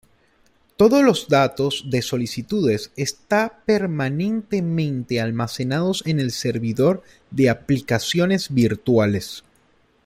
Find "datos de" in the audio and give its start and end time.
1.27-2.01